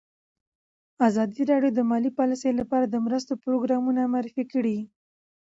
ازادي 1.07 1.41
راډیو 1.51 1.75
د 1.75 1.79
مالي 1.89 2.11
پالیسي 2.19 2.51
لپاره 2.59 2.85
د 2.87 2.95
مرستو 3.05 3.33
پروګرامونه 3.43 4.01
معرفي 4.13 4.43
کړي. 4.53 4.77